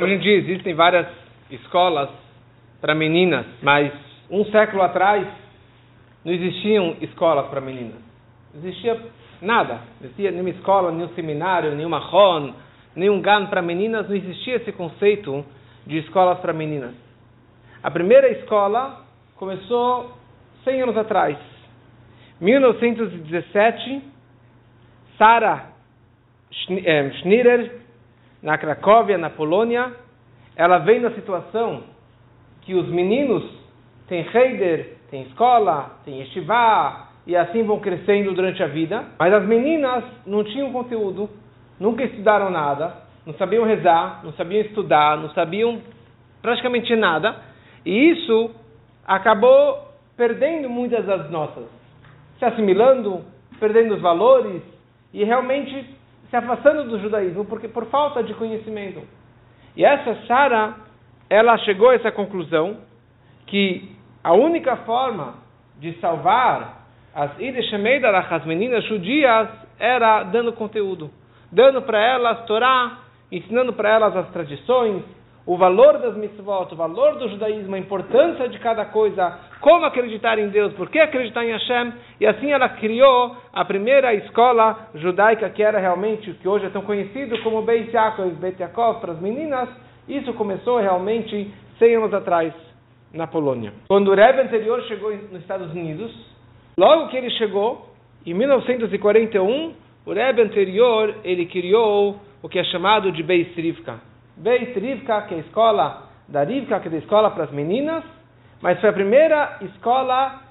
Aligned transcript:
Hoje 0.00 0.14
em 0.14 0.18
dia 0.18 0.36
existem 0.36 0.74
várias 0.74 1.08
escolas 1.50 2.08
para 2.80 2.94
meninas, 2.94 3.44
mas 3.60 3.92
um 4.30 4.44
século 4.44 4.82
atrás 4.82 5.26
não 6.24 6.32
existiam 6.32 6.96
escolas 7.00 7.48
para 7.48 7.60
meninas. 7.60 7.98
Não 8.54 8.60
existia 8.60 8.96
nada. 9.42 9.80
Não 10.00 10.04
existia 10.04 10.30
nenhuma 10.30 10.50
escola, 10.50 10.92
nenhum 10.92 11.08
seminário, 11.16 11.74
nenhuma 11.74 11.98
RON, 11.98 12.52
nenhum 12.94 13.20
GAN 13.20 13.46
para 13.46 13.60
meninas. 13.60 14.08
Não 14.08 14.14
existia 14.14 14.56
esse 14.56 14.70
conceito 14.70 15.44
de 15.84 15.98
escolas 15.98 16.38
para 16.38 16.52
meninas. 16.52 16.94
A 17.82 17.90
primeira 17.90 18.28
escola 18.28 19.04
começou 19.34 20.16
100 20.62 20.82
anos 20.82 20.96
atrás. 20.96 21.36
1917, 22.40 24.00
Sara 25.18 25.70
eh, 26.70 27.10
Schnierer, 27.20 27.87
na 28.42 28.56
Cracóvia, 28.56 29.18
na 29.18 29.30
Polônia, 29.30 29.92
ela 30.56 30.78
vem 30.78 31.00
na 31.00 31.10
situação 31.12 31.82
que 32.62 32.74
os 32.74 32.88
meninos 32.88 33.44
têm 34.08 34.26
Heider, 34.32 34.96
têm 35.10 35.22
escola, 35.22 35.98
têm 36.04 36.20
Yeshiva, 36.20 37.08
e 37.26 37.36
assim 37.36 37.62
vão 37.62 37.78
crescendo 37.78 38.32
durante 38.32 38.62
a 38.62 38.66
vida, 38.66 39.04
mas 39.18 39.32
as 39.32 39.44
meninas 39.44 40.02
não 40.26 40.42
tinham 40.42 40.72
conteúdo, 40.72 41.28
nunca 41.78 42.02
estudaram 42.02 42.48
nada, 42.50 42.94
não 43.26 43.34
sabiam 43.34 43.64
rezar, 43.64 44.20
não 44.24 44.32
sabiam 44.32 44.62
estudar, 44.62 45.18
não 45.18 45.28
sabiam 45.30 45.78
praticamente 46.40 46.96
nada, 46.96 47.36
e 47.84 48.10
isso 48.10 48.50
acabou 49.06 49.88
perdendo 50.16 50.70
muitas 50.70 51.04
das 51.04 51.30
nossas, 51.30 51.64
se 52.38 52.44
assimilando, 52.44 53.22
perdendo 53.60 53.94
os 53.94 54.00
valores 54.00 54.62
e 55.12 55.22
realmente 55.22 55.97
se 56.30 56.36
afastando 56.36 56.84
do 56.84 57.00
judaísmo 57.00 57.44
porque 57.44 57.68
por 57.68 57.86
falta 57.86 58.22
de 58.22 58.34
conhecimento. 58.34 59.02
E 59.76 59.84
essa 59.84 60.14
Sara, 60.26 60.74
ela 61.30 61.56
chegou 61.58 61.90
a 61.90 61.94
essa 61.94 62.10
conclusão 62.10 62.78
que 63.46 63.96
a 64.22 64.32
única 64.34 64.76
forma 64.78 65.34
de 65.78 65.92
salvar 66.00 66.86
as 67.14 67.38
Ideshemeidah, 67.38 68.18
as 68.18 68.44
meninas 68.44 68.84
judias, 68.84 69.48
era 69.78 70.24
dando 70.24 70.52
conteúdo, 70.52 71.10
dando 71.50 71.82
para 71.82 72.00
elas 72.00 72.44
Torá, 72.46 72.98
ensinando 73.30 73.72
para 73.72 73.88
elas 73.88 74.16
as 74.16 74.28
tradições, 74.30 75.02
o 75.48 75.56
valor 75.56 75.96
das 75.98 76.14
mitzvot, 76.14 76.68
o 76.70 76.76
valor 76.76 77.14
do 77.14 77.26
judaísmo, 77.30 77.74
a 77.74 77.78
importância 77.78 78.50
de 78.50 78.58
cada 78.58 78.84
coisa, 78.84 79.38
como 79.62 79.86
acreditar 79.86 80.38
em 80.38 80.48
Deus, 80.48 80.74
por 80.74 80.90
que 80.90 80.98
acreditar 80.98 81.42
em 81.42 81.52
Hashem, 81.52 81.94
e 82.20 82.26
assim 82.26 82.52
ela 82.52 82.68
criou 82.68 83.34
a 83.50 83.64
primeira 83.64 84.12
escola 84.12 84.90
judaica 84.96 85.48
que 85.48 85.62
era 85.62 85.78
realmente 85.78 86.30
o 86.30 86.34
que 86.34 86.46
hoje 86.46 86.66
é 86.66 86.68
tão 86.68 86.82
conhecido 86.82 87.42
como 87.42 87.62
Beit 87.62 87.90
Yaakov, 87.90 88.30
Beit 88.32 88.60
Yaakov 88.60 89.00
para 89.00 89.12
as 89.12 89.20
meninas. 89.20 89.70
Isso 90.06 90.34
começou 90.34 90.80
realmente 90.80 91.50
100 91.78 91.96
anos 91.96 92.12
atrás 92.12 92.52
na 93.14 93.26
Polônia. 93.26 93.72
Quando 93.88 94.08
o 94.08 94.14
Rebbe 94.14 94.42
anterior 94.42 94.82
chegou 94.82 95.10
nos 95.12 95.40
Estados 95.40 95.70
Unidos, 95.70 96.14
logo 96.76 97.08
que 97.08 97.16
ele 97.16 97.30
chegou, 97.30 97.88
em 98.26 98.34
1941, 98.34 99.72
o 100.04 100.12
Rebbe 100.12 100.42
anterior 100.42 101.14
ele 101.24 101.46
criou 101.46 102.20
o 102.42 102.50
que 102.50 102.58
é 102.58 102.64
chamado 102.64 103.10
de 103.10 103.22
Beis 103.22 103.56
Rivka. 103.56 104.07
Beit 104.38 104.78
Rivka, 104.78 105.22
que 105.22 105.34
é 105.34 105.38
a 105.38 105.40
escola 105.40 106.08
da 106.28 106.44
Rivka, 106.44 106.78
que 106.80 106.88
é 106.88 106.92
a 106.92 106.98
escola 106.98 107.30
para 107.30 107.44
as 107.44 107.50
meninas, 107.50 108.04
mas 108.62 108.80
foi 108.80 108.90
a 108.90 108.92
primeira 108.92 109.58
escola 109.62 110.42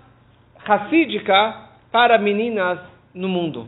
racídica 0.58 1.56
para 1.92 2.18
meninas 2.18 2.80
no 3.14 3.30
mundo, 3.30 3.68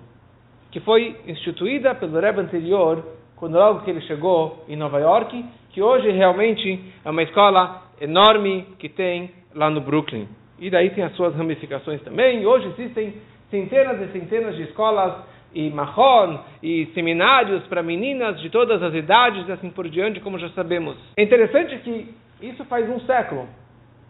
que 0.71 0.79
foi 0.81 1.15
instituída 1.25 1.95
pelo 1.95 2.19
Rebbe 2.19 2.41
anterior, 2.41 3.03
quando 3.37 3.57
logo 3.57 3.81
que 3.81 3.89
ele 3.89 4.01
chegou 4.01 4.65
em 4.67 4.75
Nova 4.75 4.99
York, 4.99 5.45
que 5.69 5.81
hoje 5.81 6.11
realmente 6.11 6.93
é 7.05 7.09
uma 7.09 7.23
escola 7.23 7.83
enorme 8.01 8.67
que 8.77 8.89
tem 8.89 9.31
lá 9.55 9.69
no 9.69 9.79
Brooklyn. 9.79 10.27
E 10.59 10.69
daí 10.69 10.89
tem 10.89 11.05
as 11.05 11.15
suas 11.15 11.33
ramificações 11.33 12.01
também. 12.01 12.45
Hoje 12.45 12.67
existem 12.77 13.13
centenas 13.49 14.01
e 14.01 14.11
centenas 14.11 14.57
de 14.57 14.63
escolas 14.63 15.13
e 15.53 15.69
mahon 15.69 16.39
e 16.61 16.87
seminários 16.93 17.63
para 17.67 17.81
meninas 17.81 18.39
de 18.41 18.49
todas 18.49 18.81
as 18.81 18.93
idades 18.93 19.47
e 19.47 19.51
assim 19.51 19.69
por 19.69 19.89
diante, 19.89 20.19
como 20.19 20.37
já 20.37 20.49
sabemos. 20.49 20.95
É 21.17 21.23
interessante 21.23 21.77
que 21.79 22.13
isso 22.41 22.63
faz 22.65 22.89
um 22.89 22.99
século, 23.01 23.47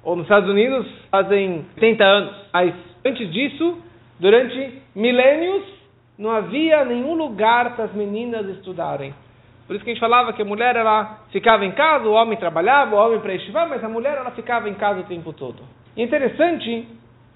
ou 0.03 0.15
nos 0.15 0.25
Estados 0.25 0.49
Unidos 0.49 0.87
fazem 1.09 1.65
30 1.75 2.03
anos. 2.03 2.35
Mas 2.53 2.73
antes 3.05 3.31
disso, 3.31 3.77
durante 4.19 4.81
milênios, 4.95 5.63
não 6.17 6.31
havia 6.31 6.83
nenhum 6.83 7.15
lugar 7.15 7.75
para 7.75 7.85
as 7.85 7.93
meninas 7.93 8.45
estudarem. 8.49 9.13
Por 9.65 9.75
isso 9.75 9.85
que 9.85 9.91
a 9.91 9.93
gente 9.93 10.01
falava 10.01 10.33
que 10.33 10.41
a 10.41 10.45
mulher 10.45 10.75
ela 10.75 11.19
ficava 11.31 11.63
em 11.63 11.71
casa, 11.71 12.07
o 12.07 12.13
homem 12.13 12.37
trabalhava, 12.37 12.95
o 12.95 12.99
homem 12.99 13.19
para 13.19 13.35
estivar, 13.35 13.69
mas 13.69 13.83
a 13.83 13.87
mulher 13.87 14.17
ela 14.17 14.31
ficava 14.31 14.67
em 14.67 14.73
casa 14.73 15.01
o 15.01 15.03
tempo 15.03 15.31
todo. 15.31 15.61
E 15.95 16.01
é 16.01 16.05
interessante 16.05 16.87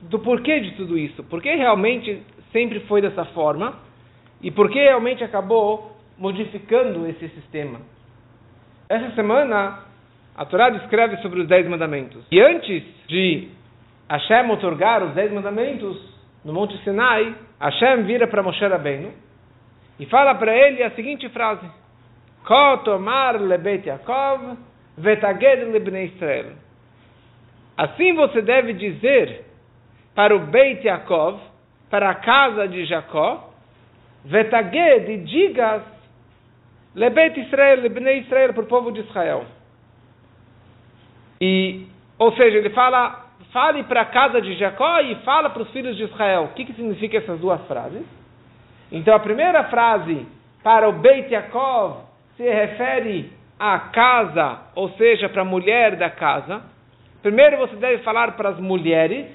do 0.01 0.19
porquê 0.19 0.59
de 0.59 0.71
tudo 0.71 0.97
isso. 0.97 1.23
Porque 1.25 1.53
realmente 1.53 2.23
sempre 2.51 2.79
foi 2.81 3.01
dessa 3.01 3.25
forma 3.25 3.75
e 4.43 4.51
por 4.51 4.69
que 4.69 4.77
realmente 4.77 5.23
acabou 5.23 5.95
modificando 6.17 7.07
esse 7.07 7.27
sistema. 7.29 7.79
Essa 8.89 9.15
semana, 9.15 9.79
a 10.35 10.45
Torá 10.45 10.69
descreve 10.69 11.17
sobre 11.17 11.41
os 11.41 11.47
Dez 11.47 11.67
Mandamentos. 11.67 12.25
E 12.29 12.39
antes 12.41 12.83
de 13.07 13.47
Hashem 14.09 14.51
otorgar 14.51 15.01
os 15.01 15.13
Dez 15.13 15.31
Mandamentos 15.31 15.97
no 16.43 16.53
Monte 16.53 16.77
Sinai, 16.83 17.33
Hashem 17.59 18.03
vira 18.03 18.27
para 18.27 18.43
Moshe 18.43 18.65
Rabbeinu 18.65 19.11
e 19.99 20.05
fala 20.07 20.35
para 20.35 20.55
ele 20.55 20.83
a 20.83 20.91
seguinte 20.91 21.27
frase: 21.29 21.65
Kotomar 22.45 23.41
lebet 23.41 23.87
Yaakov 23.87 24.57
vetaged 24.97 25.71
lebnei 25.71 26.05
Israel. 26.05 26.51
Assim 27.77 28.13
você 28.13 28.41
deve 28.41 28.73
dizer 28.73 29.45
para 30.13 30.35
o 30.35 30.39
Beit 30.39 30.85
Yaakov, 30.85 31.39
para 31.89 32.09
a 32.09 32.15
casa 32.15 32.67
de 32.67 32.85
Jacó, 32.85 33.52
Vetaged 34.25 35.11
e 35.11 35.17
digas 35.17 35.81
Lebet 36.95 37.39
Israel, 37.39 37.81
Lebnei 37.81 38.19
Israel, 38.19 38.53
para 38.53 38.63
o 38.63 38.67
povo 38.67 38.91
de 38.91 39.01
Israel. 39.01 39.45
E, 41.41 41.87
ou 42.17 42.31
seja, 42.33 42.57
ele 42.57 42.69
fala, 42.69 43.25
fale 43.51 43.83
para 43.83 44.01
a 44.01 44.05
casa 44.05 44.41
de 44.41 44.53
Jacó 44.55 44.99
e 44.99 45.15
fala 45.23 45.49
para 45.49 45.63
os 45.63 45.71
filhos 45.71 45.97
de 45.97 46.03
Israel. 46.03 46.43
O 46.43 46.47
que, 46.49 46.65
que 46.65 46.73
significa 46.73 47.17
essas 47.17 47.39
duas 47.39 47.59
frases? 47.67 48.05
Então, 48.91 49.15
a 49.15 49.19
primeira 49.19 49.63
frase, 49.65 50.25
para 50.63 50.87
o 50.87 50.93
Beit 50.93 51.33
Yaakov, 51.33 52.03
se 52.37 52.43
refere 52.43 53.31
à 53.59 53.79
casa, 53.79 54.59
ou 54.75 54.89
seja, 54.91 55.27
para 55.29 55.41
a 55.41 55.45
mulher 55.45 55.95
da 55.95 56.09
casa. 56.09 56.61
Primeiro 57.21 57.57
você 57.57 57.75
deve 57.75 58.03
falar 58.03 58.33
para 58.33 58.49
as 58.49 58.59
mulheres, 58.59 59.27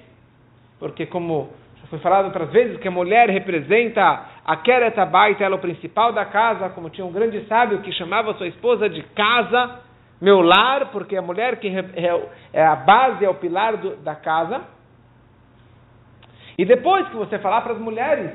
porque 0.78 1.06
como 1.06 1.50
foi 1.91 1.98
falado 2.00 2.27
outras 2.27 2.50
vezes 2.50 2.78
que 2.78 2.88
a 2.88 2.91
mulher 2.91 3.31
representa 3.31 4.27
a 4.48 4.56
Keret 4.56 4.98
Abaita, 4.98 5.44
ela 5.44 5.56
é 5.56 5.59
o 5.59 5.60
principal 5.60 6.10
da 6.10 6.25
casa, 6.25 6.70
como 6.70 6.88
tinha 6.88 7.06
um 7.06 7.12
grande 7.12 7.44
sábio 7.48 7.82
que 7.82 7.92
chamava 7.92 8.32
sua 8.32 8.47
esposa 8.47 8.88
de 8.88 9.03
casa, 9.14 9.81
meu 10.22 10.41
lar, 10.41 10.91
porque 10.91 11.19
a 11.19 11.20
mulher 11.20 11.56
que 11.56 11.69
é, 12.54 12.64
a 12.64 12.75
base, 12.75 13.26
é 13.26 13.28
o 13.28 13.34
pilar 13.34 13.76
do, 13.76 13.97
da 13.97 14.14
casa. 14.14 14.62
E 16.56 16.64
depois 16.64 17.06
que 17.09 17.16
você 17.16 17.38
falar 17.38 17.60
para 17.60 17.75
as 17.75 17.78
mulheres, 17.78 18.31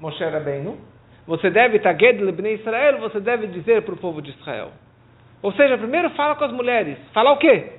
Moshe 0.00 0.24
Rabbeinu, 0.24 0.76
você 1.28 1.48
deve, 1.48 1.78
Taged 1.78 2.20
Lebnei 2.20 2.54
Israel, 2.54 2.98
você 2.98 3.20
deve 3.20 3.46
dizer 3.46 3.82
para 3.82 3.94
o 3.94 3.98
povo 3.98 4.20
de 4.20 4.30
Israel. 4.30 4.72
Ou 5.40 5.52
seja, 5.52 5.78
primeiro 5.78 6.10
fala 6.10 6.34
com 6.34 6.42
as 6.42 6.52
mulheres. 6.52 6.98
Fala 7.12 7.30
o 7.30 7.36
quê? 7.36 7.78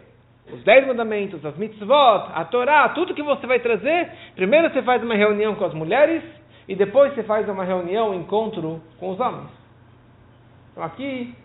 os 0.52 0.62
dez 0.64 0.86
mandamentos, 0.86 1.46
as 1.46 1.56
mitzvot, 1.56 2.32
a 2.34 2.46
Torá, 2.46 2.90
tudo 2.90 3.14
que 3.14 3.24
você 3.24 3.48
vai 3.48 3.60
trazer, 3.60 4.10
primeiro 4.36 4.70
você 4.70 4.82
faz 4.82 5.02
uma 5.02 5.16
reunião 5.16 5.56
com 5.56 5.64
as 5.64 5.74
mulheres 5.74 6.22
e 6.68 6.76
depois 6.76 7.14
você 7.14 7.24
faz 7.24 7.48
uma 7.50 7.64
reunião, 7.64 8.12
um 8.12 8.20
encontro 8.22 8.82
com 9.00 9.10
os 9.12 9.20
homens. 9.20 9.50
Então 10.72 10.84
aqui, 10.84 11.36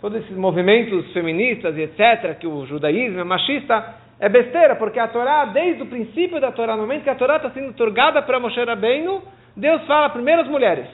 todos 0.00 0.22
esses 0.22 0.36
movimentos 0.36 1.12
feministas 1.12 1.76
e 1.76 1.82
etc., 1.82 2.38
que 2.38 2.46
o 2.46 2.66
judaísmo 2.66 3.20
é 3.20 3.24
machista, 3.24 3.94
é 4.20 4.28
besteira, 4.28 4.76
porque 4.76 4.98
a 4.98 5.08
Torá, 5.08 5.46
desde 5.46 5.82
o 5.82 5.86
princípio 5.86 6.40
da 6.40 6.52
Torá, 6.52 6.76
no 6.76 6.82
momento 6.82 7.02
que 7.02 7.10
a 7.10 7.14
Torá 7.14 7.36
está 7.36 7.50
sendo 7.50 7.70
otorgada 7.70 8.22
para 8.22 8.40
Moshe 8.40 8.62
Rabbeinu, 8.62 9.22
Deus 9.56 9.84
fala 9.86 10.10
primeiro 10.10 10.42
às 10.42 10.48
mulheres 10.48 10.88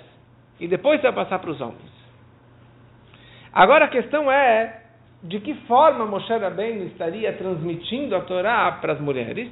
e 0.59 0.67
depois 0.69 1.01
vai 1.01 1.13
passar 1.13 1.39
para 1.39 1.51
os 1.51 1.61
homens. 1.61 1.91
Agora 3.53 3.87
a 3.87 3.89
questão 3.89 4.31
é 4.31 4.83
de 5.23 5.41
que 5.41 5.55
forma 5.67 6.07
Moshe 6.07 6.33
Rabbeinu 6.33 6.87
estaria 6.87 7.33
transmitindo 7.33 8.15
a 8.17 8.21
Torá 8.21 8.73
para 8.81 8.95
as 8.95 9.01
mulheres 9.01 9.51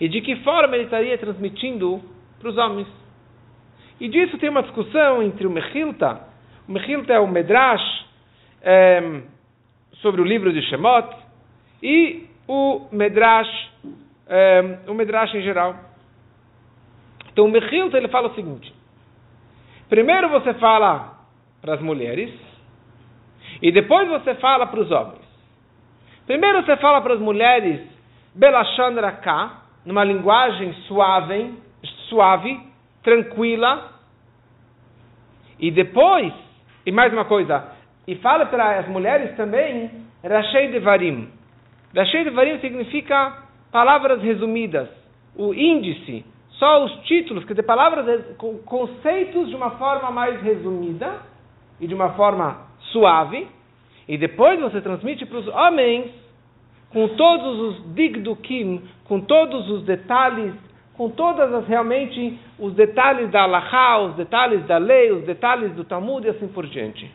e 0.00 0.08
de 0.08 0.20
que 0.20 0.36
forma 0.36 0.74
ele 0.74 0.84
estaria 0.84 1.16
transmitindo 1.18 2.00
para 2.38 2.48
os 2.48 2.56
homens. 2.56 2.86
E 4.02 4.08
disso 4.08 4.36
tem 4.36 4.50
uma 4.50 4.64
discussão 4.64 5.22
entre 5.22 5.46
o 5.46 5.50
Mechilta, 5.50 6.22
o 6.66 6.72
Mechilta 6.72 7.12
é 7.12 7.20
o 7.20 7.28
Medrash 7.28 8.04
é, 8.60 9.20
sobre 10.00 10.20
o 10.20 10.24
livro 10.24 10.52
de 10.52 10.60
Shemot, 10.62 11.08
e 11.80 12.26
o 12.48 12.88
Medrash, 12.90 13.70
é, 14.26 14.78
o 14.88 14.94
Medrash 14.94 15.32
em 15.36 15.42
geral. 15.42 15.76
Então 17.32 17.44
o 17.44 17.48
Mechilta 17.48 17.96
ele 17.96 18.08
fala 18.08 18.26
o 18.26 18.34
seguinte: 18.34 18.74
primeiro 19.88 20.28
você 20.30 20.52
fala 20.54 21.20
para 21.60 21.74
as 21.74 21.80
mulheres, 21.80 22.34
e 23.62 23.70
depois 23.70 24.08
você 24.08 24.34
fala 24.34 24.66
para 24.66 24.80
os 24.80 24.90
homens. 24.90 25.22
Primeiro 26.26 26.64
você 26.64 26.76
fala 26.78 27.00
para 27.02 27.14
as 27.14 27.20
mulheres 27.20 27.80
Belashon 28.34 29.00
Raká, 29.00 29.62
numa 29.86 30.02
linguagem 30.02 30.72
suave, 30.88 31.54
suave, 32.08 32.72
tranquila. 33.04 33.91
E 35.62 35.70
depois, 35.70 36.32
e 36.84 36.90
mais 36.90 37.12
uma 37.12 37.24
coisa, 37.24 37.64
e 38.08 38.16
fala 38.16 38.46
para 38.46 38.80
as 38.80 38.88
mulheres 38.88 39.36
também 39.36 39.88
Rashei 40.24 40.72
Devarim. 40.72 41.28
Rashei 41.94 42.24
Devarim 42.24 42.58
significa 42.58 43.44
palavras 43.70 44.20
resumidas, 44.20 44.88
o 45.36 45.54
índice, 45.54 46.24
só 46.50 46.84
os 46.84 46.92
títulos, 47.04 47.44
quer 47.44 47.52
dizer, 47.52 47.62
palavras, 47.62 48.36
conceitos 48.64 49.48
de 49.50 49.54
uma 49.54 49.70
forma 49.72 50.10
mais 50.10 50.42
resumida 50.42 51.20
e 51.80 51.86
de 51.86 51.94
uma 51.94 52.10
forma 52.10 52.66
suave. 52.90 53.46
E 54.08 54.18
depois 54.18 54.60
você 54.60 54.80
transmite 54.80 55.24
para 55.26 55.38
os 55.38 55.46
homens 55.46 56.10
com 56.90 57.06
todos 57.08 57.58
os 57.60 57.94
digdukim, 57.94 58.82
com 59.04 59.20
todos 59.20 59.70
os 59.70 59.84
detalhes, 59.84 60.54
com 61.02 61.10
todas 61.10 61.52
as 61.52 61.66
realmente 61.66 62.38
os 62.60 62.74
detalhes 62.74 63.28
da 63.32 63.42
Allahá, 63.42 63.98
os 64.02 64.14
detalhes 64.14 64.64
da 64.66 64.78
lei, 64.78 65.10
os 65.10 65.24
detalhes 65.24 65.72
do 65.72 65.82
Talmud 65.82 66.24
e 66.24 66.30
assim 66.30 66.46
por 66.46 66.64
diante. 66.64 67.10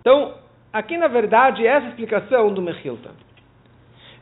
Então, 0.00 0.32
aqui 0.72 0.96
na 0.96 1.06
verdade, 1.06 1.66
essa 1.66 1.88
explicação 1.88 2.50
do 2.50 2.62
Mechilta. 2.62 3.10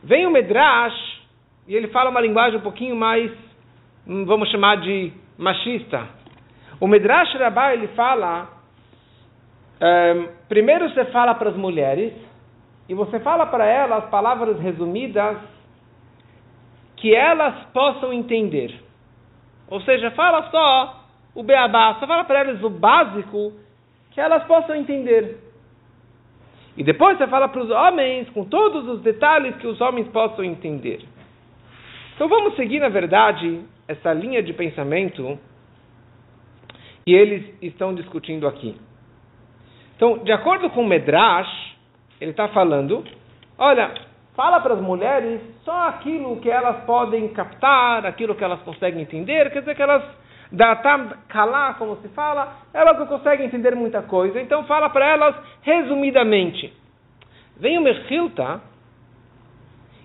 Vem 0.03 0.27
o 0.27 0.29
Medrash 0.29 1.21
e 1.65 1.73
ele 1.73 1.87
fala 1.87 2.09
uma 2.09 2.19
linguagem 2.19 2.59
um 2.59 2.61
pouquinho 2.61 2.93
mais, 2.93 3.31
hum, 4.05 4.25
vamos 4.25 4.49
chamar 4.49 4.81
de 4.81 5.13
machista. 5.37 6.09
O 6.77 6.87
Medrash 6.87 7.33
Rabbah 7.35 7.73
ele 7.73 7.87
fala, 7.95 8.49
um, 9.81 10.27
primeiro 10.49 10.89
você 10.89 11.05
fala 11.05 11.33
para 11.35 11.51
as 11.51 11.55
mulheres 11.55 12.11
e 12.89 12.93
você 12.93 13.17
fala 13.21 13.45
para 13.45 13.65
elas 13.65 14.09
palavras 14.09 14.59
resumidas 14.59 15.37
que 17.01 17.13
elas 17.15 17.65
possam 17.73 18.13
entender. 18.13 18.79
Ou 19.67 19.81
seja, 19.81 20.11
fala 20.11 20.49
só 20.51 21.03
o 21.33 21.41
beabá, 21.41 21.95
só 21.99 22.05
fala 22.05 22.23
para 22.23 22.41
elas 22.41 22.63
o 22.63 22.69
básico 22.69 23.53
que 24.11 24.21
elas 24.21 24.43
possam 24.43 24.75
entender. 24.75 25.37
E 26.77 26.83
depois 26.83 27.17
você 27.17 27.25
fala 27.27 27.49
para 27.49 27.61
os 27.63 27.71
homens 27.71 28.29
com 28.29 28.45
todos 28.45 28.87
os 28.87 29.01
detalhes 29.01 29.55
que 29.55 29.65
os 29.65 29.81
homens 29.81 30.07
possam 30.09 30.43
entender. 30.43 31.01
Então 32.13 32.29
vamos 32.29 32.55
seguir, 32.55 32.79
na 32.79 32.89
verdade, 32.89 33.61
essa 33.87 34.13
linha 34.13 34.43
de 34.43 34.53
pensamento 34.53 35.39
que 37.03 37.13
eles 37.13 37.51
estão 37.63 37.95
discutindo 37.95 38.47
aqui. 38.47 38.77
Então, 39.95 40.19
de 40.19 40.31
acordo 40.31 40.69
com 40.69 40.81
o 40.83 40.87
Medrash, 40.87 41.75
ele 42.19 42.31
está 42.31 42.47
falando, 42.49 43.03
olha, 43.57 43.91
fala 44.41 44.59
para 44.59 44.73
as 44.73 44.81
mulheres 44.81 45.39
só 45.63 45.89
aquilo 45.89 46.37
que 46.37 46.49
elas 46.49 46.83
podem 46.85 47.27
captar, 47.27 48.07
aquilo 48.07 48.33
que 48.33 48.43
elas 48.43 48.59
conseguem 48.61 49.03
entender, 49.03 49.51
quer 49.51 49.59
dizer 49.59 49.75
que 49.75 49.81
elas 49.83 50.01
datam 50.51 51.11
calar, 51.27 51.77
como 51.77 51.97
se 51.97 52.07
fala, 52.09 52.51
elas 52.73 52.97
não 52.97 53.05
conseguem 53.05 53.45
entender 53.45 53.75
muita 53.75 54.01
coisa, 54.01 54.41
então 54.41 54.63
fala 54.63 54.89
para 54.89 55.07
elas 55.07 55.35
resumidamente. 55.61 56.73
Vem 57.55 57.77
o 57.77 57.81
Mechilta 57.81 58.59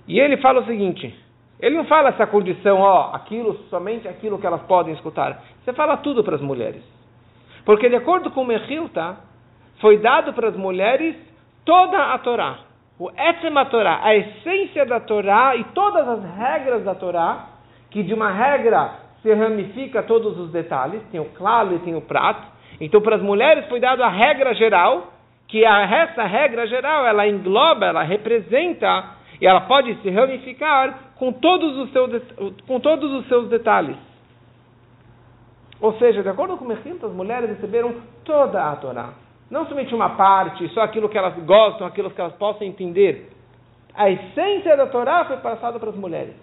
e 0.07 0.21
ele 0.21 0.37
fala 0.37 0.61
o 0.61 0.67
seguinte, 0.67 1.19
ele 1.59 1.75
não 1.75 1.87
fala 1.87 2.11
essa 2.11 2.27
condição, 2.27 2.81
ó, 2.81 3.15
aquilo, 3.15 3.55
somente 3.71 4.07
aquilo 4.07 4.39
que 4.39 4.47
elas 4.47 4.61
podem 4.65 4.93
escutar. 4.93 5.43
Você 5.65 5.73
fala 5.73 5.97
tudo 5.97 6.23
para 6.23 6.37
as 6.37 6.43
mulheres. 6.43 6.83
Porque 7.65 7.89
de 7.89 7.97
acordo 7.97 8.31
com 8.31 8.43
o 8.43 8.47
Mechilta, 8.47 9.17
foi 9.81 9.97
dado 9.97 10.35
para 10.35 10.49
as 10.49 10.57
mulheres 10.57 11.17
toda 11.65 12.13
a 12.13 12.19
Torá. 12.19 12.66
O 12.99 13.11
Etzem 13.11 13.57
a 13.57 13.65
Torá, 13.67 14.01
a 14.03 14.15
essência 14.15 14.87
da 14.87 15.01
Torá 15.01 15.55
e 15.55 15.65
todas 15.65 16.09
as 16.09 16.25
regras 16.37 16.83
da 16.83 16.95
Torá, 16.95 17.47
que 17.91 18.03
de 18.03 18.15
uma 18.15 18.31
regra 18.31 18.91
se 19.23 19.33
ramifica 19.35 20.03
todos 20.03 20.39
os 20.39 20.51
detalhes, 20.51 21.03
tem 21.11 21.21
o 21.21 21.27
claro 21.27 21.75
e 21.75 21.79
tem 21.81 21.95
o 21.95 22.01
prato. 22.01 22.47
Então, 22.81 23.01
para 23.01 23.17
as 23.17 23.23
mulheres 23.23 23.67
foi 23.67 23.81
dada 23.81 24.07
a 24.07 24.09
regra 24.09 24.55
geral, 24.55 25.13
que 25.49 25.65
a, 25.65 25.83
essa 25.83 26.25
regra 26.25 26.67
geral, 26.67 27.07
ela 27.07 27.27
engloba, 27.29 27.87
ela 27.87 28.03
representa, 28.03 29.05
e 29.41 29.47
ela 29.47 29.63
pode 29.63 29.95
se 30.03 30.11
ramificar 30.11 31.13
com 31.17 31.33
todos 31.33 31.77
os 31.77 31.93
seus, 31.93 32.23
com 32.67 32.81
todos 32.81 33.13
os 33.13 33.29
seus 33.29 33.49
detalhes. 33.49 33.97
Ou 35.81 35.93
seja, 35.99 36.23
de 36.23 36.29
acordo 36.29 36.57
com 36.57 36.65
o 36.65 36.69
Mechilta, 36.69 37.07
as 37.07 37.13
mulheres 37.13 37.51
receberam 37.51 37.95
toda 38.25 38.71
a 38.71 38.77
Torá. 38.77 39.11
Não 39.51 39.67
somente 39.67 39.95
uma 39.95 40.11
parte, 40.11 40.69
só 40.71 40.83
aquilo 40.83 41.09
que 41.09 41.17
elas 41.17 41.35
gostam, 41.45 41.87
aquilo 41.87 42.11
que 42.11 42.21
elas 42.21 42.35
possam 42.35 42.67
entender. 42.67 43.31
A 43.95 44.11
essência 44.11 44.77
da 44.77 44.87
Torá 44.87 45.25
foi 45.25 45.37
passada 45.39 45.79
para 45.79 45.91
as 45.91 45.97
mulheres. 45.97 46.35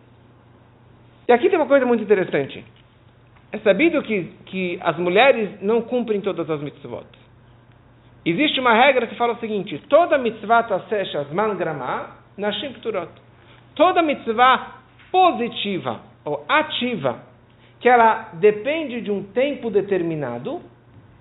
E 1.27 1.31
aqui 1.31 1.49
tem 1.49 1.59
uma 1.59 1.67
coisa 1.67 1.85
muito 1.85 2.03
interessante. 2.03 2.63
É 3.51 3.59
sabido 3.59 4.01
que, 4.01 4.23
que 4.45 4.79
as 4.81 4.97
mulheres 4.97 5.61
não 5.61 5.81
cumprem 5.81 6.21
todas 6.21 6.49
as 6.49 6.61
mitzvot. 6.61 7.05
Existe 8.25 8.59
uma 8.59 8.73
regra 8.73 9.05
que 9.05 9.15
fala 9.15 9.33
o 9.33 9.39
seguinte: 9.39 9.77
toda 9.89 10.17
mitzvah 10.17 10.63
tasesha 10.63 11.25
zman 11.25 11.55
gramá 11.55 12.17
nashim 12.37 12.71
pturot. 12.73 13.11
Toda 13.75 14.01
mitzvah 14.01 14.81
positiva 15.11 15.99
ou 16.25 16.43
ativa, 16.47 17.19
que 17.79 17.89
ela 17.89 18.29
depende 18.33 19.01
de 19.01 19.11
um 19.11 19.23
tempo 19.23 19.69
determinado, 19.69 20.61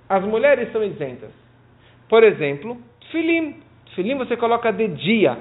as 0.09 0.25
mulheres 0.25 0.71
são 0.73 0.83
isentas. 0.83 1.42
Por 2.13 2.23
exemplo, 2.25 2.77
filim. 3.11 3.57
Filim 3.95 4.17
você 4.17 4.37
coloca 4.37 4.71
de 4.71 4.87
dia 4.87 5.39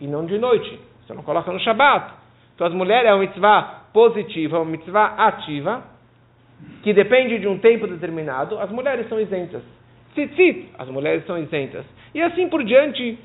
e 0.00 0.06
não 0.06 0.24
de 0.24 0.38
noite. 0.38 0.78
Você 1.00 1.12
não 1.14 1.24
coloca 1.24 1.50
no 1.50 1.58
Shabat. 1.58 2.12
Então 2.54 2.64
as 2.64 2.72
mulheres 2.72 3.10
é 3.10 3.12
uma 3.12 3.22
mitzvah 3.22 3.86
positiva, 3.92 4.60
uma 4.60 4.70
mitzvah 4.70 5.16
ativa, 5.16 5.82
que 6.84 6.92
depende 6.92 7.40
de 7.40 7.48
um 7.48 7.58
tempo 7.58 7.88
determinado. 7.88 8.56
As 8.60 8.70
mulheres 8.70 9.08
são 9.08 9.18
isentas. 9.18 9.64
Tzitzit, 10.14 10.68
as 10.78 10.88
mulheres 10.88 11.26
são 11.26 11.36
isentas. 11.36 11.84
E 12.14 12.22
assim 12.22 12.48
por 12.48 12.62
diante, 12.62 13.18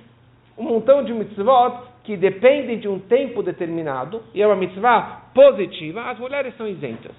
um 0.58 0.64
montão 0.64 1.04
de 1.04 1.14
mitzvot 1.14 1.78
que 2.04 2.18
dependem 2.18 2.80
de 2.80 2.88
um 2.88 2.98
tempo 2.98 3.44
determinado, 3.44 4.24
e 4.34 4.42
é 4.42 4.48
uma 4.48 4.56
mitzvah 4.56 5.22
positiva, 5.36 6.10
as 6.10 6.18
mulheres 6.18 6.58
são 6.58 6.68
isentas. 6.68 7.14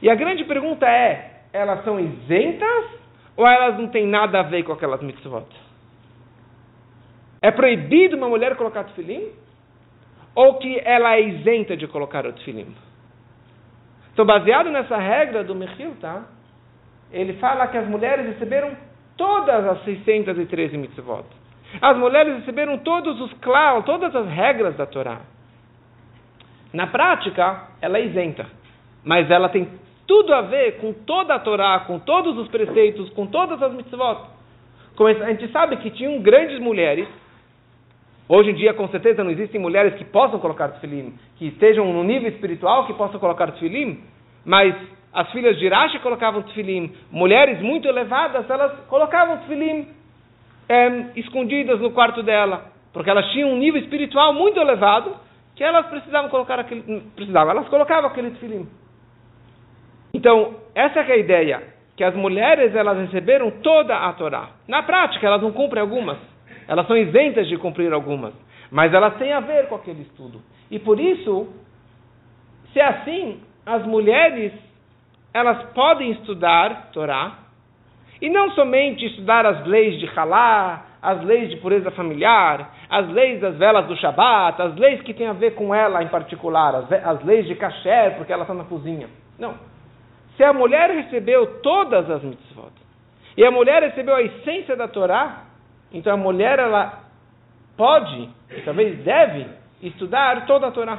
E 0.00 0.08
a 0.08 0.14
grande 0.14 0.44
pergunta 0.44 0.86
é: 0.86 1.42
elas 1.52 1.82
são 1.82 1.98
isentas 1.98 3.05
ou 3.36 3.46
elas 3.46 3.78
não 3.78 3.88
têm 3.88 4.06
nada 4.06 4.40
a 4.40 4.42
ver 4.42 4.62
com 4.62 4.72
aquelas 4.72 5.02
mitzvot? 5.02 5.46
É 7.42 7.50
proibido 7.50 8.16
uma 8.16 8.28
mulher 8.28 8.56
colocar 8.56 8.84
tefilim? 8.84 9.30
Ou 10.34 10.54
que 10.54 10.80
ela 10.84 11.16
é 11.16 11.20
isenta 11.22 11.76
de 11.76 11.86
colocar 11.86 12.26
o 12.26 12.32
tefilim? 12.32 12.74
Então, 14.12 14.24
baseado 14.24 14.70
nessa 14.70 14.96
regra 14.96 15.44
do 15.44 15.54
Mechil, 15.54 15.94
tá? 16.00 16.24
ele 17.12 17.34
fala 17.34 17.66
que 17.68 17.76
as 17.76 17.86
mulheres 17.86 18.26
receberam 18.26 18.76
todas 19.16 19.66
as 19.66 19.84
613 19.84 20.76
mitzvot. 20.76 21.24
As 21.80 21.96
mulheres 21.96 22.36
receberam 22.36 22.78
todos 22.78 23.20
os 23.20 23.32
clau, 23.34 23.82
todas 23.82 24.14
as 24.14 24.28
regras 24.28 24.76
da 24.76 24.86
Torá. 24.86 25.20
Na 26.72 26.86
prática, 26.86 27.68
ela 27.80 27.98
é 27.98 28.06
isenta, 28.06 28.46
mas 29.04 29.30
ela 29.30 29.48
tem 29.48 29.68
tudo 30.06 30.32
a 30.32 30.42
ver 30.42 30.78
com 30.78 30.92
toda 30.92 31.34
a 31.34 31.38
Torá, 31.38 31.80
com 31.80 31.98
todos 31.98 32.38
os 32.38 32.48
preceitos, 32.48 33.10
com 33.10 33.26
todas 33.26 33.60
as 33.62 33.72
mitzvot. 33.72 34.20
Como 34.96 35.08
a 35.08 35.30
gente 35.30 35.48
sabe 35.52 35.76
que 35.78 35.90
tinham 35.90 36.20
grandes 36.20 36.58
mulheres, 36.58 37.06
hoje 38.28 38.50
em 38.50 38.54
dia 38.54 38.72
com 38.72 38.88
certeza 38.88 39.22
não 39.22 39.30
existem 39.30 39.60
mulheres 39.60 39.94
que 39.94 40.04
possam 40.04 40.38
colocar 40.38 40.68
tefilim, 40.68 41.14
que 41.36 41.48
estejam 41.48 41.92
no 41.92 42.02
nível 42.02 42.28
espiritual 42.30 42.86
que 42.86 42.94
possam 42.94 43.20
colocar 43.20 43.52
tefilim, 43.52 44.00
mas 44.44 44.74
as 45.12 45.30
filhas 45.32 45.58
de 45.58 45.68
Rashi 45.68 45.98
colocavam 45.98 46.42
tefilim, 46.42 46.92
mulheres 47.10 47.60
muito 47.60 47.88
elevadas, 47.88 48.48
elas 48.48 48.72
colocavam 48.88 49.38
tefilim 49.38 49.88
é, 50.68 51.10
escondidas 51.16 51.80
no 51.80 51.90
quarto 51.90 52.22
dela, 52.22 52.66
porque 52.92 53.10
elas 53.10 53.30
tinham 53.32 53.50
um 53.50 53.56
nível 53.56 53.80
espiritual 53.80 54.32
muito 54.32 54.58
elevado, 54.58 55.14
que 55.54 55.64
elas 55.64 55.86
precisavam 55.86 56.30
colocar 56.30 56.58
aquele, 56.58 57.02
precisavam, 57.14 57.50
elas 57.50 57.68
colocavam 57.68 58.10
aquele 58.10 58.30
tefilim. 58.30 58.66
Então, 60.16 60.54
essa 60.74 61.00
é 61.00 61.12
a 61.12 61.16
ideia, 61.18 61.62
que 61.94 62.02
as 62.02 62.14
mulheres 62.14 62.74
elas 62.74 62.96
receberam 63.00 63.50
toda 63.50 63.94
a 63.94 64.10
Torá. 64.14 64.48
Na 64.66 64.82
prática, 64.82 65.26
elas 65.26 65.42
não 65.42 65.52
cumprem 65.52 65.82
algumas. 65.82 66.16
Elas 66.66 66.86
são 66.86 66.96
isentas 66.96 67.46
de 67.46 67.58
cumprir 67.58 67.92
algumas, 67.92 68.32
mas 68.70 68.94
elas 68.94 69.14
têm 69.18 69.30
a 69.30 69.40
ver 69.40 69.68
com 69.68 69.74
aquele 69.74 70.00
estudo. 70.00 70.40
E 70.70 70.78
por 70.78 70.98
isso, 70.98 71.48
se 72.72 72.80
é 72.80 72.86
assim, 72.86 73.42
as 73.66 73.84
mulheres 73.84 74.54
elas 75.34 75.62
podem 75.74 76.12
estudar 76.12 76.88
Torá 76.92 77.34
e 78.18 78.30
não 78.30 78.52
somente 78.52 79.04
estudar 79.04 79.44
as 79.44 79.66
leis 79.66 80.00
de 80.00 80.08
Halá, 80.18 80.82
as 81.02 81.22
leis 81.24 81.50
de 81.50 81.56
pureza 81.56 81.90
familiar, 81.90 82.70
as 82.88 83.06
leis 83.10 83.38
das 83.38 83.54
velas 83.58 83.86
do 83.86 83.94
Shabat, 83.96 84.62
as 84.62 84.76
leis 84.76 85.02
que 85.02 85.12
têm 85.12 85.26
a 85.26 85.34
ver 85.34 85.54
com 85.54 85.74
ela 85.74 86.02
em 86.02 86.08
particular, 86.08 86.74
as, 86.74 86.90
as 86.90 87.22
leis 87.22 87.46
de 87.46 87.54
kasher, 87.54 88.16
porque 88.16 88.32
ela 88.32 88.44
está 88.44 88.54
na 88.54 88.64
cozinha. 88.64 89.08
Não. 89.38 89.75
Se 90.36 90.44
a 90.44 90.52
mulher 90.52 90.90
recebeu 90.90 91.60
todas 91.60 92.10
as 92.10 92.22
mitzvot, 92.22 92.72
e 93.36 93.44
a 93.44 93.50
mulher 93.50 93.82
recebeu 93.82 94.14
a 94.14 94.22
essência 94.22 94.76
da 94.76 94.88
Torá, 94.88 95.44
então 95.92 96.12
a 96.12 96.16
mulher 96.16 96.58
ela 96.58 97.04
pode 97.76 98.28
e 98.50 98.60
talvez 98.62 98.98
deve 99.02 99.46
estudar 99.82 100.46
toda 100.46 100.68
a 100.68 100.70
Torá. 100.70 100.98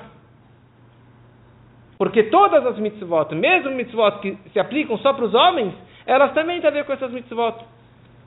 Porque 1.98 2.24
todas 2.24 2.66
as 2.66 2.78
mitzvot, 2.78 3.34
mesmo 3.34 3.72
mitzvot 3.72 4.20
que 4.20 4.38
se 4.54 4.60
aplicam 4.60 4.98
só 5.00 5.14
para 5.14 5.26
os 5.26 5.34
homens, 5.34 5.74
elas 6.06 6.34
também 6.34 6.62
têm 6.62 6.70
a 6.70 6.74
ver 6.74 6.86
com 6.86 6.94
essas 6.94 7.12
mitzvot. 7.12 7.56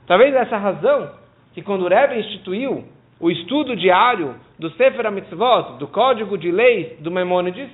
Talvez 0.07 0.35
essa 0.35 0.57
razão 0.57 1.11
que 1.53 1.61
quando 1.61 1.83
o 1.83 1.87
Rebbe 1.87 2.19
instituiu 2.19 2.85
o 3.19 3.31
estudo 3.31 3.75
diário 3.75 4.35
do 4.59 4.69
Sefer 4.71 5.05
HaMitzvot, 5.05 5.77
do 5.77 5.87
Código 5.87 6.37
de 6.37 6.51
Leis 6.51 6.99
do 6.99 7.11
Maimônides, 7.11 7.69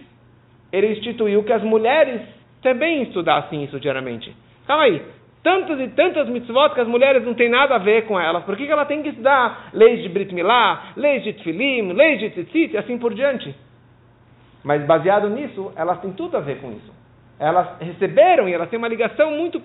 ele 0.72 0.92
instituiu 0.92 1.44
que 1.44 1.54
as 1.54 1.64
mulheres 1.64 2.22
também 2.62 3.04
estudassem 3.04 3.64
isso 3.64 3.80
diariamente. 3.80 4.36
Calma 4.66 4.84
aí, 4.84 5.02
tantas 5.44 5.80
e 5.80 5.88
tantas 5.90 6.28
mitzvot 6.28 6.74
que 6.74 6.82
as 6.82 6.88
mulheres 6.88 7.24
não 7.24 7.34
têm 7.34 7.50
nada 7.50 7.76
a 7.76 7.78
ver 7.78 8.06
com 8.06 8.20
elas. 8.20 8.44
Por 8.44 8.58
que, 8.58 8.66
que 8.66 8.72
ela 8.72 8.86
tem 8.86 9.02
que 9.02 9.10
estudar 9.10 9.70
leis 9.74 10.02
de 10.02 10.10
Brit 10.10 10.34
Milá, 10.34 10.94
leis 10.96 11.24
de 11.24 11.34
Tfilim, 11.34 11.94
leis 11.94 12.20
de 12.20 12.30
Tzitzit 12.32 12.74
e 12.74 12.78
assim 12.78 12.98
por 12.98 13.14
diante? 13.14 13.56
Mas 14.64 14.84
baseado 14.86 15.30
nisso, 15.30 15.72
elas 15.76 16.02
têm 16.02 16.12
tudo 16.12 16.36
a 16.36 16.42
ver 16.42 16.60
com 16.60 16.72
isso. 16.72 16.94
Elas 17.40 17.80
receberam 17.80 18.50
e 18.50 18.54
elas 18.54 18.70
têm 18.70 18.78
uma 18.78 18.88
ligação 18.88 19.32
muito 19.32 19.62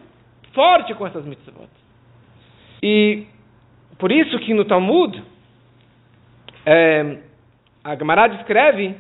forte 0.53 0.95
com 0.95 1.07
essas 1.07 1.25
mitzvot. 1.25 1.69
E 2.83 3.27
por 3.99 4.13
isso 4.13 4.39
que 4.41 4.55
no 4.55 4.65
Talmud, 4.65 5.23
é, 6.65 7.19
a 7.83 7.97
Gemara 7.97 8.29
descreve 8.29 8.95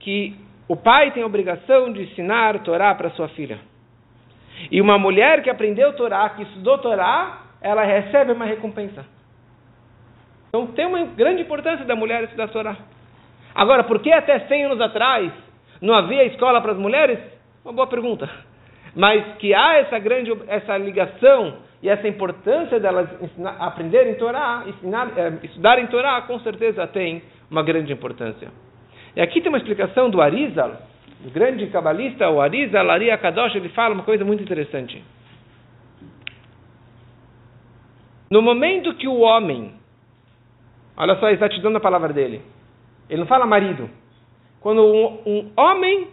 que 0.00 0.34
o 0.68 0.76
pai 0.76 1.10
tem 1.12 1.22
a 1.22 1.26
obrigação 1.26 1.90
de 1.90 2.02
ensinar 2.02 2.58
Torá 2.60 2.94
para 2.94 3.10
sua 3.10 3.28
filha. 3.28 3.58
E 4.70 4.80
uma 4.80 4.98
mulher 4.98 5.42
que 5.42 5.48
aprendeu 5.48 5.94
Torá, 5.94 6.28
que 6.30 6.42
estudou 6.42 6.76
Torá, 6.78 7.40
ela 7.60 7.82
recebe 7.84 8.32
uma 8.32 8.44
recompensa. 8.44 9.04
Então 10.48 10.66
tem 10.68 10.86
uma 10.86 11.04
grande 11.06 11.42
importância 11.42 11.86
da 11.86 11.96
mulher 11.96 12.24
estudar 12.24 12.48
Torá. 12.48 12.76
Agora, 13.54 13.84
por 13.84 14.00
que 14.00 14.12
até 14.12 14.40
100 14.40 14.64
anos 14.66 14.80
atrás 14.80 15.32
não 15.80 15.94
havia 15.94 16.24
escola 16.24 16.60
para 16.60 16.72
as 16.72 16.78
mulheres? 16.78 17.18
Uma 17.64 17.72
boa 17.72 17.86
pergunta. 17.86 18.28
Mas 18.94 19.36
que 19.36 19.54
há 19.54 19.78
essa 19.78 19.98
grande 19.98 20.30
essa 20.48 20.76
ligação 20.76 21.56
e 21.82 21.88
essa 21.88 22.06
importância 22.06 22.78
delas 22.78 23.08
aprenderem 23.58 24.14
Torá, 24.16 24.64
ensinar, 24.66 25.12
é, 25.16 25.32
estudarem 25.44 25.86
Torá, 25.86 26.20
com 26.22 26.38
certeza 26.40 26.86
tem 26.88 27.22
uma 27.50 27.62
grande 27.62 27.92
importância. 27.92 28.48
E 29.16 29.20
aqui 29.20 29.40
tem 29.40 29.48
uma 29.48 29.58
explicação 29.58 30.10
do 30.10 30.20
Arizal, 30.20 30.76
o 31.24 31.30
grande 31.30 31.66
cabalista, 31.68 32.28
o 32.30 32.40
Arizal, 32.40 32.90
Ari 32.90 33.16
Kadosh, 33.18 33.54
ele 33.56 33.68
fala 33.70 33.94
uma 33.94 34.04
coisa 34.04 34.24
muito 34.24 34.42
interessante. 34.42 35.02
No 38.30 38.42
momento 38.42 38.94
que 38.94 39.08
o 39.08 39.20
homem, 39.20 39.72
olha 40.96 41.16
só, 41.16 41.26
ele 41.26 41.34
está 41.34 41.48
te 41.48 41.60
dando 41.60 41.76
a 41.76 41.80
palavra 41.80 42.12
dele, 42.12 42.42
ele 43.08 43.20
não 43.20 43.26
fala 43.26 43.46
marido. 43.46 43.88
Quando 44.60 44.84
um, 44.84 45.22
um 45.26 45.50
homem 45.56 46.08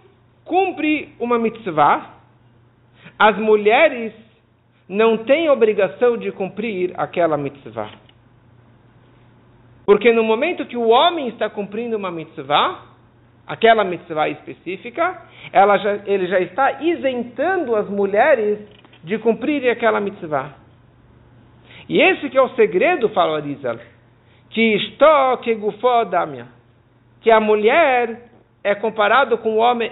cumpre 0.45 1.13
uma 1.19 1.37
mitzvah, 1.37 2.13
as 3.19 3.37
mulheres 3.37 4.13
não 4.87 5.17
têm 5.17 5.49
obrigação 5.49 6.17
de 6.17 6.31
cumprir 6.31 6.93
aquela 6.95 7.37
mitzvah. 7.37 8.04
Porque 9.85 10.11
no 10.11 10.23
momento 10.23 10.65
que 10.65 10.77
o 10.77 10.89
homem 10.89 11.27
está 11.27 11.49
cumprindo 11.49 11.95
uma 11.95 12.09
mitzvah, 12.09 12.81
aquela 13.45 13.83
mitzvah 13.83 14.29
específica, 14.29 15.21
ela 15.53 15.77
já, 15.77 15.99
ele 16.05 16.27
já 16.27 16.39
está 16.39 16.81
isentando 16.81 17.75
as 17.75 17.87
mulheres 17.89 18.59
de 19.03 19.17
cumprirem 19.19 19.69
aquela 19.69 19.99
mitzvah. 19.99 20.53
E 21.87 22.01
esse 22.01 22.29
que 22.29 22.37
é 22.37 22.41
o 22.41 22.49
segredo, 22.55 23.09
fala 23.09 23.37
Arizal, 23.37 23.77
que 24.49 24.75
estou 24.75 25.37
que 25.37 25.55
damia, 26.09 26.47
que 27.21 27.29
a 27.29 27.39
mulher 27.39 28.29
é 28.63 28.73
comparado 28.73 29.37
com 29.37 29.55
o 29.55 29.57
homem, 29.57 29.91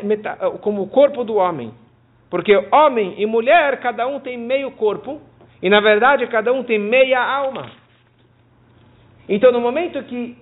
o 0.49 0.87
corpo 0.87 1.23
do 1.23 1.35
homem, 1.35 1.71
porque 2.31 2.55
homem 2.71 3.13
e 3.17 3.25
mulher 3.27 3.79
cada 3.79 4.07
um 4.07 4.19
tem 4.19 4.37
meio 4.37 4.71
corpo 4.71 5.21
e 5.61 5.69
na 5.69 5.79
verdade 5.79 6.25
cada 6.27 6.51
um 6.51 6.63
tem 6.63 6.79
meia 6.79 7.21
alma. 7.21 7.82
Então 9.27 9.51
no 9.51 9.61
momento 9.61 10.03
que 10.03 10.37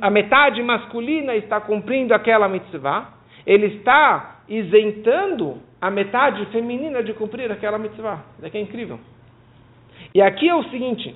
a, 0.00 0.10
metade 0.10 0.62
masculina 0.62 1.36
está 1.36 1.60
cumprindo 1.60 2.12
aquela 2.12 2.48
mitzvah, 2.48 3.10
ele 3.46 3.66
está 3.66 4.40
isentando 4.48 5.58
a 5.80 5.90
metade 5.90 6.44
feminina 6.46 7.02
de 7.02 7.12
cumprir 7.14 7.50
aquela 7.50 7.78
mitzvah. 7.78 8.20
Isso 8.36 8.46
aqui 8.46 8.58
é 8.58 8.60
incrível. 8.60 8.98
E 10.14 10.20
aqui 10.20 10.48
é 10.48 10.54
o 10.54 10.64
seguinte: 10.64 11.14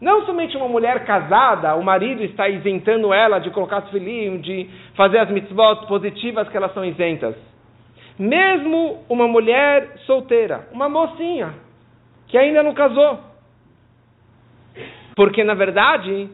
não 0.00 0.26
somente 0.26 0.56
uma 0.56 0.68
mulher 0.68 1.04
casada, 1.04 1.74
o 1.76 1.82
marido 1.82 2.22
está 2.22 2.48
isentando 2.48 3.12
ela 3.14 3.38
de 3.38 3.50
colocar 3.50 3.82
filhinhos, 3.82 4.42
de 4.42 4.68
fazer 4.94 5.18
as 5.18 5.30
mitzvot 5.30 5.86
positivas 5.86 6.48
que 6.48 6.56
elas 6.56 6.74
são 6.74 6.84
isentas. 6.84 7.34
Mesmo 8.18 9.04
uma 9.08 9.28
mulher 9.28 9.98
solteira, 10.06 10.68
uma 10.72 10.88
mocinha, 10.88 11.54
que 12.28 12.36
ainda 12.36 12.62
não 12.62 12.74
casou. 12.74 13.20
Porque, 15.16 15.42
na 15.42 15.54
verdade, 15.54 16.30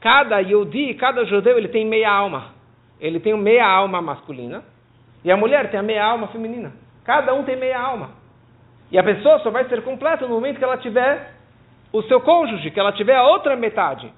cada 0.00 0.38
Yodi, 0.40 0.94
cada 0.94 1.24
judeu, 1.26 1.58
ele 1.58 1.68
tem 1.68 1.84
meia 1.84 2.10
alma. 2.10 2.52
Ele 2.98 3.20
tem 3.20 3.36
meia 3.36 3.66
alma 3.66 4.02
masculina 4.02 4.64
e 5.24 5.30
a 5.30 5.36
mulher 5.36 5.70
tem 5.70 5.78
a 5.78 5.82
meia 5.82 6.04
alma 6.04 6.28
feminina. 6.28 6.72
Cada 7.04 7.34
um 7.34 7.44
tem 7.44 7.54
meia 7.56 7.80
alma. 7.80 8.10
E 8.90 8.98
a 8.98 9.02
pessoa 9.02 9.38
só 9.40 9.50
vai 9.50 9.68
ser 9.68 9.82
completa 9.82 10.26
no 10.26 10.34
momento 10.34 10.58
que 10.58 10.64
ela 10.64 10.78
tiver 10.78 11.34
o 11.92 12.02
seu 12.02 12.20
cônjuge, 12.20 12.70
que 12.70 12.80
ela 12.80 12.92
tiver 12.92 13.16
a 13.16 13.26
outra 13.26 13.54
metade. 13.54 14.12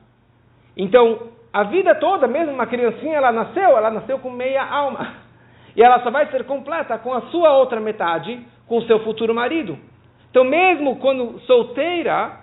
Então, 0.77 1.29
a 1.53 1.65
vida 1.65 1.95
toda, 1.97 2.27
mesmo 2.27 2.53
uma 2.55 2.67
criancinha, 2.67 3.17
ela 3.17 3.33
nasceu, 3.33 3.77
ela 3.77 3.91
nasceu 3.91 4.19
com 4.19 4.31
meia 4.31 4.65
alma. 4.65 5.15
E 5.75 5.83
ela 5.83 6.01
só 6.03 6.11
vai 6.11 6.27
ser 6.31 6.45
completa 6.45 6.97
com 6.99 7.13
a 7.13 7.23
sua 7.23 7.57
outra 7.57 7.81
metade, 7.81 8.41
com 8.67 8.79
o 8.79 8.87
seu 8.87 9.01
futuro 9.01 9.35
marido. 9.35 9.79
Então, 10.31 10.45
mesmo 10.45 10.97
quando 10.97 11.41
solteira, 11.41 12.39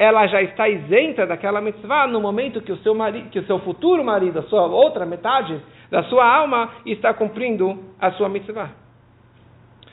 ela 0.00 0.26
já 0.28 0.40
está 0.40 0.66
isenta 0.66 1.26
daquela 1.26 1.60
mitzvah 1.60 2.06
no 2.06 2.22
momento 2.22 2.62
que 2.62 2.72
o 2.72 2.76
seu, 2.78 2.94
marido, 2.94 3.28
que 3.28 3.38
o 3.38 3.44
seu 3.44 3.58
futuro 3.58 4.02
marido, 4.02 4.38
a 4.38 4.42
sua 4.44 4.64
outra 4.64 5.04
metade 5.04 5.60
da 5.90 6.04
sua 6.04 6.26
alma, 6.26 6.70
está 6.86 7.12
cumprindo 7.12 7.78
a 8.00 8.10
sua 8.12 8.26
mitzvah. 8.26 8.70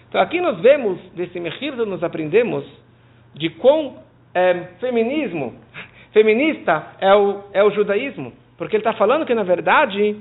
Então 0.08 0.22
aqui 0.22 0.40
nós 0.40 0.62
vemos, 0.62 0.98
desse 1.14 1.38
Mechir, 1.42 1.76
nós 1.76 2.02
aprendemos 2.02 2.64
de 3.34 3.50
quão 3.50 3.98
é, 4.34 4.54
feminismo, 4.80 5.56
feminista 6.14 6.94
é 7.02 7.14
o, 7.14 7.44
é 7.52 7.62
o 7.62 7.72
judaísmo. 7.72 8.32
Porque 8.58 8.78
ele 8.78 8.82
está 8.82 8.94
falando 8.94 9.26
que, 9.26 9.36
na 9.36 9.44
verdade, 9.44 10.16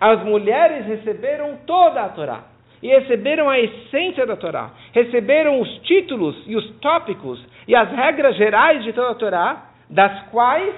as 0.00 0.20
mulheres 0.24 0.84
receberam 0.84 1.58
toda 1.64 2.02
a 2.02 2.08
Torá 2.08 2.57
e 2.82 2.88
receberam 2.88 3.48
a 3.48 3.58
essência 3.58 4.24
da 4.24 4.36
Torá, 4.36 4.70
receberam 4.92 5.60
os 5.60 5.68
títulos 5.80 6.36
e 6.46 6.56
os 6.56 6.70
tópicos 6.80 7.44
e 7.66 7.74
as 7.74 7.90
regras 7.90 8.36
gerais 8.36 8.84
de 8.84 8.92
toda 8.92 9.10
a 9.10 9.14
Torá, 9.14 9.64
das 9.90 10.22
quais 10.30 10.74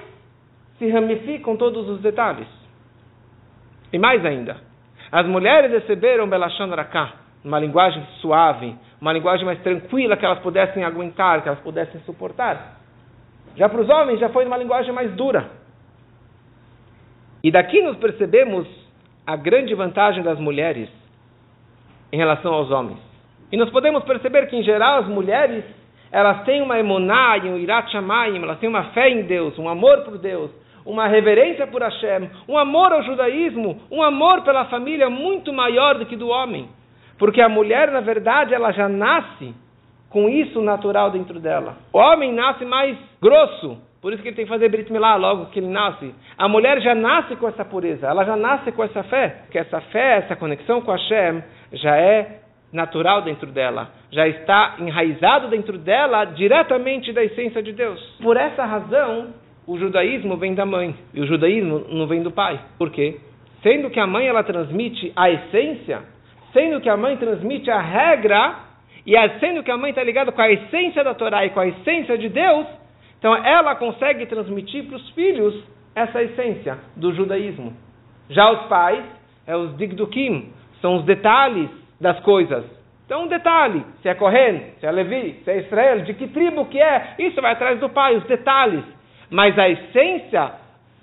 se 0.77 0.89
ramificam 0.89 1.55
todos 1.55 1.87
os 1.89 2.01
detalhes. 2.01 2.47
E 3.93 3.99
mais 3.99 4.25
ainda, 4.25 4.57
as 5.11 5.27
mulheres 5.27 5.71
receberam 5.71 6.27
Belashon 6.27 6.69
Raká, 6.69 7.13
uma 7.43 7.59
linguagem 7.59 8.03
suave, 8.19 8.75
uma 8.99 9.13
linguagem 9.13 9.45
mais 9.45 9.59
tranquila 9.61 10.17
que 10.17 10.25
elas 10.25 10.39
pudessem 10.39 10.83
aguentar, 10.83 11.41
que 11.41 11.49
elas 11.49 11.59
pudessem 11.59 12.01
suportar. 12.01 12.79
Já 13.55 13.67
para 13.67 13.81
os 13.81 13.89
homens 13.89 14.19
já 14.19 14.29
foi 14.29 14.45
uma 14.45 14.57
linguagem 14.57 14.93
mais 14.93 15.11
dura. 15.13 15.49
E 17.43 17.51
daqui 17.51 17.81
nós 17.81 17.97
percebemos 17.97 18.67
a 19.25 19.35
grande 19.35 19.73
vantagem 19.75 20.23
das 20.23 20.39
mulheres 20.39 20.89
em 22.11 22.17
relação 22.17 22.53
aos 22.53 22.69
homens. 22.71 22.99
E 23.51 23.57
nós 23.57 23.69
podemos 23.69 24.03
perceber 24.03 24.47
que, 24.47 24.55
em 24.55 24.63
geral, 24.63 24.99
as 24.99 25.07
mulheres 25.07 25.63
elas 26.11 26.43
têm 26.43 26.61
uma 26.61 26.77
emuná 26.77 27.37
um 27.43 27.57
irat 27.57 27.89
shamayim, 27.89 28.43
elas 28.43 28.59
têm 28.59 28.69
uma 28.69 28.83
fé 28.91 29.09
em 29.09 29.23
Deus, 29.23 29.57
um 29.57 29.69
amor 29.69 30.01
por 30.01 30.17
Deus, 30.17 30.51
uma 30.85 31.07
reverência 31.07 31.65
por 31.67 31.81
Hashem, 31.81 32.29
um 32.49 32.57
amor 32.57 32.91
ao 32.91 33.03
judaísmo, 33.03 33.81
um 33.89 34.03
amor 34.03 34.41
pela 34.41 34.65
família 34.65 35.09
muito 35.09 35.53
maior 35.53 35.97
do 35.97 36.05
que 36.05 36.17
do 36.17 36.27
homem. 36.27 36.67
Porque 37.17 37.39
a 37.39 37.47
mulher, 37.47 37.91
na 37.91 38.01
verdade, 38.01 38.53
ela 38.53 38.71
já 38.71 38.89
nasce 38.89 39.53
com 40.09 40.27
isso 40.27 40.61
natural 40.61 41.11
dentro 41.11 41.39
dela. 41.39 41.77
O 41.93 41.97
homem 41.97 42.33
nasce 42.33 42.65
mais 42.65 42.97
grosso, 43.21 43.77
por 44.01 44.11
isso 44.11 44.23
que 44.23 44.29
ele 44.29 44.35
tem 44.35 44.45
que 44.45 44.51
fazer 44.51 44.67
Brit 44.67 44.91
Milá 44.91 45.15
logo 45.15 45.47
que 45.47 45.59
ele 45.59 45.67
nasce. 45.67 46.13
A 46.35 46.47
mulher 46.47 46.81
já 46.81 46.95
nasce 46.95 47.35
com 47.35 47.47
essa 47.47 47.63
pureza, 47.63 48.07
ela 48.07 48.25
já 48.25 48.35
nasce 48.35 48.71
com 48.71 48.83
essa 48.83 49.03
fé, 49.03 49.43
que 49.51 49.59
essa 49.59 49.79
fé, 49.79 50.17
essa 50.17 50.35
conexão 50.35 50.81
com 50.81 50.91
Hashem 50.91 51.43
já 51.73 51.95
é 51.95 52.41
natural 52.73 53.21
dentro 53.21 53.47
dela, 53.51 53.89
já 54.11 54.27
está 54.27 54.77
enraizado 54.79 55.49
dentro 55.49 55.77
dela 55.77 56.25
diretamente 56.25 57.13
da 57.13 57.23
essência 57.23 57.61
de 57.61 57.73
Deus. 57.73 57.99
Por 58.23 58.37
essa 58.37 58.65
razão, 58.65 59.33
o 59.67 59.77
judaísmo 59.77 60.35
vem 60.37 60.55
da 60.55 60.65
mãe 60.65 60.95
e 61.13 61.21
o 61.21 61.27
judaísmo 61.27 61.85
não 61.89 62.07
vem 62.07 62.23
do 62.23 62.31
pai. 62.31 62.59
Por 62.79 62.89
quê? 62.89 63.19
Sendo 63.61 63.91
que 63.91 63.99
a 63.99 64.07
mãe 64.07 64.25
ela 64.25 64.43
transmite 64.43 65.13
a 65.15 65.29
essência, 65.29 66.01
sendo 66.53 66.81
que 66.81 66.89
a 66.89 66.97
mãe 66.97 67.17
transmite 67.17 67.69
a 67.69 67.79
regra 67.79 68.55
e 69.05 69.13
sendo 69.39 69.63
que 69.63 69.71
a 69.71 69.77
mãe 69.77 69.91
está 69.91 70.03
ligada 70.03 70.31
com 70.31 70.41
a 70.41 70.51
essência 70.51 71.03
da 71.03 71.13
Torá 71.13 71.45
e 71.45 71.51
com 71.51 71.59
a 71.59 71.67
essência 71.67 72.17
de 72.17 72.29
Deus, 72.29 72.65
então 73.21 73.35
ela 73.35 73.75
consegue 73.75 74.25
transmitir 74.25 74.85
para 74.87 74.95
os 74.97 75.09
filhos 75.11 75.63
Essa 75.93 76.23
essência 76.23 76.79
do 76.95 77.13
judaísmo. 77.13 77.73
Já 78.29 78.49
os 78.49 78.67
pais 78.67 79.03
é 79.45 79.55
os 79.55 79.77
digdukim, 79.77 80.51
são 80.81 80.95
os 80.95 81.03
detalhes 81.03 81.69
das 81.99 82.19
coisas. 82.21 82.65
Então, 83.05 83.23
um 83.23 83.27
detalhe, 83.27 83.85
se 84.01 84.07
é 84.07 84.15
Kohen, 84.15 84.71
se 84.79 84.85
é 84.85 84.91
Levi, 84.91 85.41
se 85.43 85.51
é 85.51 85.59
Israel, 85.59 86.01
de 86.03 86.13
que 86.13 86.27
tribo 86.29 86.65
que 86.65 86.81
é, 86.81 87.15
isso 87.19 87.41
vai 87.41 87.51
atrás 87.51 87.77
do 87.79 87.89
pai, 87.89 88.15
os 88.15 88.23
detalhes. 88.23 88.83
Mas 89.29 89.59
a 89.59 89.69
essência 89.69 90.53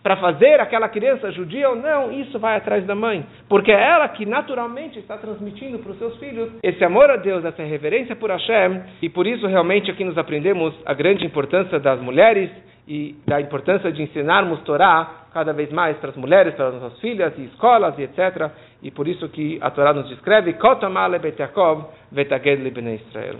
para 0.08 0.16
fazer 0.16 0.58
aquela 0.58 0.88
criança 0.88 1.30
judia 1.32 1.68
ou 1.68 1.76
não, 1.76 2.10
isso 2.10 2.38
vai 2.38 2.56
atrás 2.56 2.82
da 2.86 2.94
mãe. 2.94 3.26
Porque 3.46 3.70
é 3.70 3.90
ela 3.90 4.08
que 4.08 4.24
naturalmente 4.24 4.98
está 4.98 5.18
transmitindo 5.18 5.80
para 5.80 5.92
os 5.92 5.98
seus 5.98 6.16
filhos 6.16 6.50
esse 6.62 6.82
amor 6.82 7.10
a 7.10 7.16
Deus, 7.16 7.44
essa 7.44 7.62
reverência 7.62 8.16
por 8.16 8.30
Hashem. 8.30 8.80
E 9.02 9.10
por 9.10 9.26
isso 9.26 9.46
realmente 9.46 9.90
aqui 9.90 10.02
nos 10.04 10.16
aprendemos 10.16 10.74
a 10.86 10.94
grande 10.94 11.26
importância 11.26 11.78
das 11.78 12.00
mulheres 12.00 12.50
e 12.88 13.16
da 13.26 13.38
importância 13.38 13.92
de 13.92 14.02
ensinarmos 14.02 14.62
Torá 14.62 15.26
cada 15.30 15.52
vez 15.52 15.70
mais 15.70 15.94
para 15.98 16.08
as 16.08 16.16
mulheres, 16.16 16.54
para 16.54 16.68
as 16.68 16.80
nossas 16.80 16.98
filhas 17.00 17.34
e 17.36 17.44
escolas 17.44 17.98
e 17.98 18.04
etc. 18.04 18.50
E 18.82 18.90
por 18.90 19.06
isso 19.06 19.28
que 19.28 19.58
a 19.60 19.70
Torá 19.70 19.92
nos 19.92 20.08
descreve 20.08 20.54
Kotamale 20.54 21.18
bet 21.18 21.38
Yaakov 21.38 21.84
vetaged 22.10 22.66
Israel. 22.66 23.36